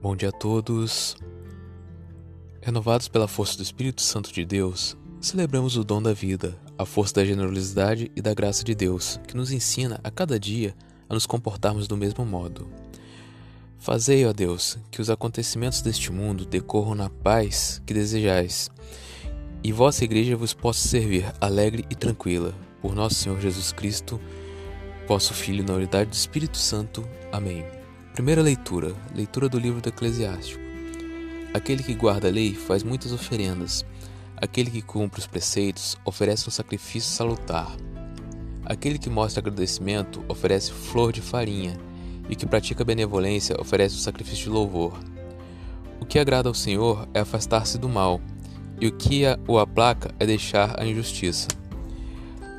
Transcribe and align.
Bom 0.00 0.14
dia 0.14 0.28
a 0.28 0.32
todos. 0.32 1.16
Renovados 2.62 3.08
pela 3.08 3.26
força 3.26 3.56
do 3.56 3.64
Espírito 3.64 4.00
Santo 4.00 4.32
de 4.32 4.44
Deus, 4.44 4.96
celebramos 5.20 5.76
o 5.76 5.82
dom 5.82 6.00
da 6.00 6.12
vida, 6.12 6.56
a 6.78 6.84
força 6.84 7.14
da 7.14 7.24
generosidade 7.24 8.08
e 8.14 8.22
da 8.22 8.32
graça 8.32 8.62
de 8.62 8.76
Deus, 8.76 9.18
que 9.26 9.36
nos 9.36 9.50
ensina 9.50 9.98
a 10.04 10.10
cada 10.10 10.38
dia 10.38 10.72
a 11.08 11.14
nos 11.14 11.26
comportarmos 11.26 11.88
do 11.88 11.96
mesmo 11.96 12.24
modo. 12.24 12.68
Fazei, 13.76 14.24
ó 14.24 14.32
Deus, 14.32 14.78
que 14.88 15.00
os 15.00 15.10
acontecimentos 15.10 15.82
deste 15.82 16.12
mundo 16.12 16.46
decorram 16.46 16.94
na 16.94 17.10
paz 17.10 17.82
que 17.84 17.92
desejais, 17.92 18.70
e 19.64 19.72
vossa 19.72 20.04
igreja 20.04 20.36
vos 20.36 20.54
possa 20.54 20.86
servir 20.86 21.26
alegre 21.40 21.84
e 21.90 21.96
tranquila, 21.96 22.54
por 22.80 22.94
nosso 22.94 23.16
Senhor 23.16 23.40
Jesus 23.40 23.72
Cristo, 23.72 24.20
vosso 25.08 25.34
Filho, 25.34 25.64
na 25.64 25.74
unidade 25.74 26.10
do 26.10 26.14
Espírito 26.14 26.56
Santo. 26.56 27.02
Amém. 27.32 27.77
Primeira 28.18 28.42
leitura, 28.42 28.96
leitura 29.14 29.48
do 29.48 29.60
livro 29.60 29.80
do 29.80 29.90
Eclesiástico. 29.90 30.60
Aquele 31.54 31.84
que 31.84 31.94
guarda 31.94 32.26
a 32.26 32.30
lei 32.32 32.52
faz 32.52 32.82
muitas 32.82 33.12
oferendas. 33.12 33.86
Aquele 34.36 34.72
que 34.72 34.82
cumpre 34.82 35.20
os 35.20 35.26
preceitos 35.28 35.96
oferece 36.04 36.48
um 36.48 36.50
sacrifício 36.50 37.12
salutar. 37.12 37.70
Aquele 38.64 38.98
que 38.98 39.08
mostra 39.08 39.38
agradecimento 39.38 40.20
oferece 40.26 40.72
flor 40.72 41.12
de 41.12 41.22
farinha, 41.22 41.78
e 42.28 42.34
que 42.34 42.44
pratica 42.44 42.84
benevolência 42.84 43.54
oferece 43.56 43.94
o 43.94 43.98
um 43.98 44.02
sacrifício 44.02 44.46
de 44.46 44.50
louvor. 44.50 44.98
O 46.00 46.04
que 46.04 46.18
agrada 46.18 46.48
ao 46.48 46.54
Senhor 46.56 47.08
é 47.14 47.20
afastar-se 47.20 47.78
do 47.78 47.88
mal, 47.88 48.20
e 48.80 48.88
o 48.88 48.92
que 48.96 49.22
o 49.46 49.60
aplaca 49.60 50.12
é 50.18 50.26
deixar 50.26 50.74
a 50.76 50.84
injustiça. 50.84 51.46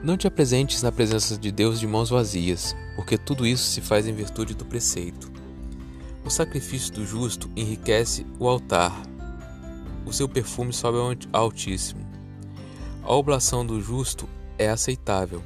Não 0.00 0.16
te 0.16 0.28
apresentes 0.28 0.80
na 0.80 0.92
presença 0.92 1.36
de 1.36 1.50
Deus 1.50 1.80
de 1.80 1.88
mãos 1.88 2.08
vazias, 2.08 2.72
porque 2.94 3.18
tudo 3.18 3.44
isso 3.44 3.64
se 3.64 3.80
faz 3.80 4.06
em 4.06 4.14
virtude 4.14 4.54
do 4.54 4.64
preceito. 4.64 5.39
O 6.24 6.30
sacrifício 6.30 6.92
do 6.92 7.06
justo 7.06 7.50
enriquece 7.56 8.26
o 8.38 8.48
altar. 8.48 8.92
O 10.04 10.12
seu 10.12 10.28
perfume 10.28 10.72
sobe 10.72 10.98
ao 11.32 11.44
Altíssimo. 11.44 12.06
A 13.02 13.14
oblação 13.14 13.64
do 13.64 13.80
justo 13.80 14.28
é 14.58 14.68
aceitável, 14.68 15.42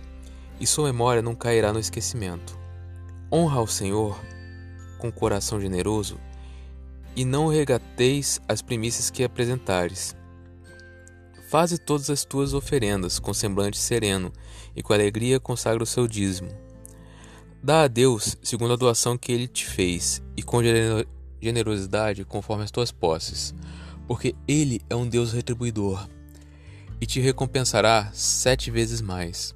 e 0.60 0.66
sua 0.66 0.86
memória 0.86 1.22
não 1.22 1.34
cairá 1.34 1.72
no 1.72 1.78
esquecimento. 1.78 2.58
Honra 3.32 3.58
ao 3.58 3.66
Senhor 3.66 4.20
com 4.98 5.12
coração 5.12 5.60
generoso, 5.60 6.18
e 7.14 7.24
não 7.24 7.48
regateis 7.48 8.40
as 8.48 8.62
primícias 8.62 9.10
que 9.10 9.22
apresentares. 9.22 10.16
Faze 11.50 11.78
todas 11.78 12.10
as 12.10 12.24
tuas 12.24 12.54
oferendas 12.54 13.18
com 13.18 13.32
semblante 13.32 13.78
sereno, 13.78 14.32
e 14.74 14.82
com 14.82 14.92
alegria 14.92 15.38
consagra 15.38 15.82
o 15.82 15.86
seu 15.86 16.08
dízimo. 16.08 16.63
Dá 17.64 17.84
a 17.84 17.88
Deus 17.88 18.36
segundo 18.42 18.74
a 18.74 18.76
doação 18.76 19.16
que 19.16 19.32
ele 19.32 19.48
te 19.48 19.64
fez, 19.64 20.22
e 20.36 20.42
com 20.42 20.60
generosidade 21.40 22.22
conforme 22.22 22.62
as 22.62 22.70
tuas 22.70 22.92
posses, 22.92 23.54
porque 24.06 24.34
ele 24.46 24.82
é 24.90 24.94
um 24.94 25.08
Deus 25.08 25.32
retribuidor, 25.32 26.06
e 27.00 27.06
te 27.06 27.20
recompensará 27.20 28.10
sete 28.12 28.70
vezes 28.70 29.00
mais. 29.00 29.54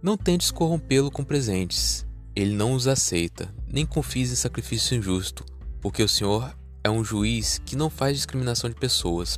Não 0.00 0.16
tentes 0.16 0.52
corrompê-lo 0.52 1.10
com 1.10 1.24
presentes, 1.24 2.06
ele 2.36 2.54
não 2.54 2.72
os 2.72 2.86
aceita, 2.86 3.52
nem 3.66 3.84
confies 3.84 4.30
em 4.30 4.36
sacrifício 4.36 4.96
injusto, 4.96 5.44
porque 5.80 6.04
o 6.04 6.08
Senhor 6.08 6.56
é 6.84 6.88
um 6.88 7.02
juiz 7.02 7.58
que 7.66 7.74
não 7.74 7.90
faz 7.90 8.16
discriminação 8.16 8.70
de 8.70 8.76
pessoas. 8.76 9.36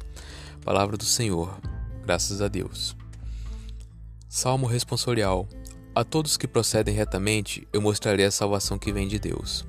Palavra 0.62 0.98
do 0.98 1.05
Senhor, 1.05 1.58
graças 2.05 2.42
a 2.42 2.48
Deus. 2.48 2.94
Salmo 4.28 4.66
responsorial 4.66 5.48
a 5.97 6.05
todos 6.05 6.36
que 6.36 6.47
procedem 6.47 6.94
retamente, 6.94 7.66
eu 7.72 7.80
mostrarei 7.80 8.27
a 8.27 8.30
salvação 8.30 8.78
que 8.78 8.92
vem 8.92 9.08
de 9.08 9.19
Deus. 9.19 9.64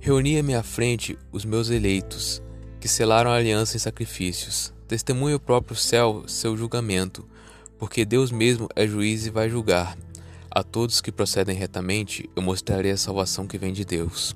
Reuni 0.00 0.36
à 0.36 0.42
minha 0.42 0.60
frente 0.60 1.16
os 1.30 1.44
meus 1.44 1.70
eleitos, 1.70 2.42
que 2.80 2.88
selaram 2.88 3.30
a 3.30 3.36
aliança 3.36 3.76
em 3.76 3.78
sacrifícios. 3.78 4.74
Testemunha 4.88 5.36
o 5.36 5.40
próprio 5.40 5.76
céu 5.76 6.24
seu 6.26 6.56
julgamento, 6.56 7.24
porque 7.78 8.04
Deus 8.04 8.32
mesmo 8.32 8.68
é 8.74 8.88
juiz 8.88 9.24
e 9.24 9.30
vai 9.30 9.48
julgar. 9.48 9.96
A 10.50 10.64
todos 10.64 11.00
que 11.00 11.12
procedem 11.12 11.56
retamente, 11.56 12.28
eu 12.34 12.42
mostrarei 12.42 12.90
a 12.90 12.96
salvação 12.96 13.46
que 13.46 13.56
vem 13.56 13.72
de 13.72 13.84
Deus. 13.84 14.34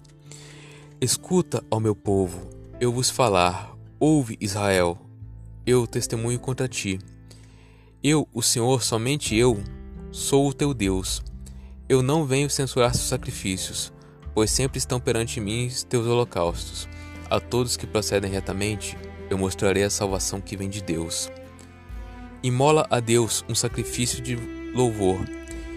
Escuta, 1.01 1.61
ó 1.69 1.81
meu 1.81 1.97
povo, 1.97 2.49
eu 2.81 2.93
vos 2.93 3.11
falar, 3.11 3.77
ouve, 3.99 4.39
Israel, 4.41 4.97
eu 5.67 5.89
testemunho 5.89 6.39
contra 6.39 6.69
ti. 6.69 7.01
Eu, 8.01 8.29
o 8.33 8.43
Senhor, 8.43 8.81
somente 8.81 9.35
eu, 9.35 9.61
Sou 10.13 10.49
o 10.49 10.53
teu 10.53 10.75
Deus. 10.75 11.23
Eu 11.89 12.03
não 12.03 12.25
venho 12.25 12.51
censurar 12.51 12.93
seus 12.93 13.07
sacrifícios, 13.07 13.93
pois 14.35 14.51
sempre 14.51 14.79
estão 14.79 14.99
perante 14.99 15.41
mim 15.41 15.71
teus 15.89 16.05
holocaustos. 16.05 16.89
A 17.31 17.39
todos 17.39 17.77
que 17.77 17.87
procedem 17.87 18.29
retamente, 18.29 18.99
eu 19.31 19.39
mostrarei 19.39 19.85
a 19.85 19.91
salvação 19.91 20.41
que 20.41 20.57
vem 20.57 20.69
de 20.69 20.83
Deus. 20.83 21.31
Imola 22.43 22.89
a 22.91 22.99
Deus 22.99 23.45
um 23.49 23.55
sacrifício 23.55 24.21
de 24.21 24.37
louvor, 24.75 25.21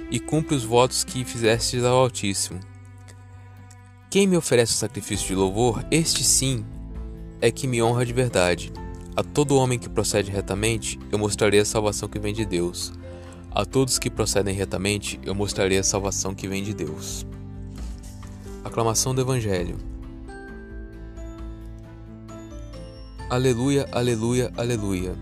e 0.10 0.20
cumpre 0.20 0.56
os 0.56 0.64
votos 0.64 1.04
que 1.04 1.24
fizestes 1.24 1.84
ao 1.84 1.96
Altíssimo. 1.98 2.60
Quem 4.10 4.26
me 4.26 4.36
oferece 4.36 4.74
o 4.74 4.78
sacrifício 4.78 5.28
de 5.28 5.36
louvor, 5.36 5.86
este 5.92 6.24
sim 6.24 6.66
é 7.40 7.52
que 7.52 7.68
me 7.68 7.84
honra 7.84 8.04
de 8.04 8.14
verdade. 8.14 8.74
A 9.16 9.22
todo 9.24 9.58
homem 9.58 9.78
que 9.78 9.90
procede 9.90 10.32
retamente, 10.32 11.00
eu 11.12 11.20
mostrarei 11.20 11.60
a 11.60 11.66
salvação 11.66 12.10
que 12.10 12.18
vem 12.18 12.34
de 12.34 12.46
Deus. 12.46 12.94
A 13.56 13.66
todos 13.66 14.00
que 14.00 14.10
procedem 14.10 14.56
retamente, 14.56 15.20
eu 15.24 15.36
mostrarei 15.36 15.78
a 15.78 15.84
salvação 15.84 16.34
que 16.34 16.48
vem 16.48 16.64
de 16.64 16.74
Deus. 16.74 17.24
Aclamação 18.64 19.14
do 19.14 19.22
Evangelho. 19.22 19.78
Aleluia, 23.30 23.88
aleluia, 23.92 24.52
aleluia. 24.58 25.16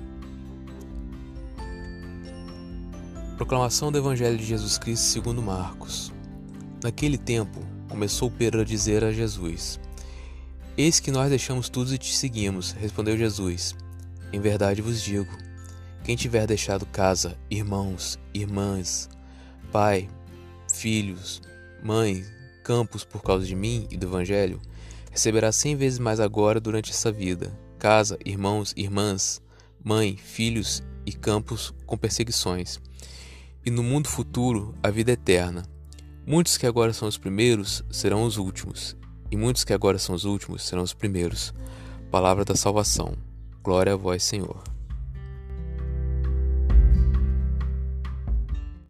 Proclamação 3.35 3.91
do 3.91 3.97
Evangelho 3.97 4.37
de 4.37 4.45
Jesus 4.45 4.77
Cristo 4.77 5.03
segundo 5.03 5.41
Marcos. 5.41 6.13
Naquele 6.81 7.17
tempo, 7.17 7.59
começou 7.89 8.31
Pedro 8.31 8.61
a 8.61 8.63
dizer 8.63 9.03
a 9.03 9.11
Jesus: 9.11 9.77
Eis 10.77 11.01
que 11.01 11.11
nós 11.11 11.27
deixamos 11.27 11.67
tudo 11.67 11.93
e 11.93 11.97
te 11.97 12.15
seguimos. 12.15 12.71
Respondeu 12.71 13.17
Jesus: 13.17 13.75
Em 14.31 14.39
verdade 14.39 14.81
vos 14.81 15.01
digo 15.01 15.50
quem 16.03 16.15
tiver 16.15 16.47
deixado 16.47 16.85
casa, 16.85 17.37
irmãos, 17.49 18.19
irmãs, 18.33 19.09
pai, 19.71 20.09
filhos, 20.73 21.41
mãe, 21.83 22.23
campos 22.63 23.03
por 23.03 23.21
causa 23.21 23.45
de 23.45 23.55
mim 23.55 23.87
e 23.91 23.97
do 23.97 24.07
Evangelho, 24.07 24.59
receberá 25.11 25.51
cem 25.51 25.75
vezes 25.75 25.99
mais 25.99 26.19
agora 26.19 26.59
durante 26.59 26.91
essa 26.91 27.11
vida, 27.11 27.57
casa, 27.77 28.17
irmãos, 28.25 28.73
irmãs, 28.75 29.41
mãe, 29.83 30.17
filhos 30.17 30.81
e 31.05 31.11
campos 31.11 31.73
com 31.85 31.97
perseguições. 31.97 32.79
E 33.65 33.69
no 33.69 33.83
mundo 33.83 34.07
futuro, 34.07 34.73
a 34.81 34.89
vida 34.89 35.11
eterna. 35.11 35.63
Muitos 36.25 36.57
que 36.57 36.65
agora 36.65 36.93
são 36.93 37.07
os 37.07 37.17
primeiros 37.17 37.83
serão 37.91 38.23
os 38.23 38.37
últimos, 38.37 38.95
e 39.29 39.37
muitos 39.37 39.63
que 39.63 39.73
agora 39.73 39.97
são 39.97 40.15
os 40.15 40.25
últimos 40.25 40.65
serão 40.67 40.83
os 40.83 40.93
primeiros. 40.93 41.53
Palavra 42.09 42.43
da 42.43 42.55
salvação. 42.55 43.15
Glória 43.63 43.93
a 43.93 43.95
vós, 43.95 44.23
Senhor. 44.23 44.70